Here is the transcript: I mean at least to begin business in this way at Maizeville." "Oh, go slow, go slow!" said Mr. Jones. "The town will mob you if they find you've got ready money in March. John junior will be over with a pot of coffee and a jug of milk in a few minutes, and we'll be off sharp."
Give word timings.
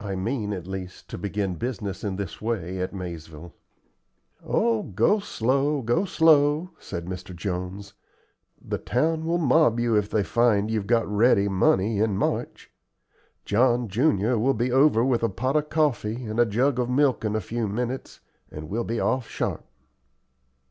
I 0.00 0.14
mean 0.16 0.54
at 0.54 0.66
least 0.66 1.08
to 1.10 1.18
begin 1.18 1.56
business 1.56 2.02
in 2.02 2.16
this 2.16 2.40
way 2.40 2.80
at 2.80 2.94
Maizeville." 2.94 3.52
"Oh, 4.42 4.84
go 4.84 5.18
slow, 5.20 5.82
go 5.82 6.06
slow!" 6.06 6.70
said 6.78 7.04
Mr. 7.04 7.36
Jones. 7.36 7.92
"The 8.66 8.78
town 8.78 9.26
will 9.26 9.36
mob 9.36 9.78
you 9.78 9.94
if 9.94 10.08
they 10.08 10.22
find 10.22 10.70
you've 10.70 10.86
got 10.86 11.06
ready 11.06 11.48
money 11.48 11.98
in 11.98 12.16
March. 12.16 12.70
John 13.44 13.88
junior 13.88 14.38
will 14.38 14.54
be 14.54 14.72
over 14.72 15.04
with 15.04 15.22
a 15.22 15.28
pot 15.28 15.54
of 15.54 15.68
coffee 15.68 16.24
and 16.24 16.40
a 16.40 16.46
jug 16.46 16.78
of 16.78 16.88
milk 16.88 17.22
in 17.22 17.36
a 17.36 17.40
few 17.42 17.68
minutes, 17.68 18.20
and 18.50 18.70
we'll 18.70 18.84
be 18.84 18.98
off 18.98 19.28
sharp." 19.28 19.66